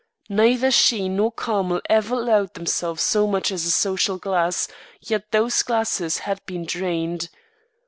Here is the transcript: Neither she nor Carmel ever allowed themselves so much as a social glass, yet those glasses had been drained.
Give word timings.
Neither 0.31 0.71
she 0.71 1.07
nor 1.09 1.31
Carmel 1.31 1.79
ever 1.87 2.15
allowed 2.15 2.55
themselves 2.55 3.03
so 3.03 3.27
much 3.27 3.51
as 3.51 3.67
a 3.67 3.69
social 3.69 4.17
glass, 4.17 4.67
yet 4.99 5.29
those 5.31 5.61
glasses 5.61 6.17
had 6.17 6.43
been 6.47 6.65
drained. 6.65 7.29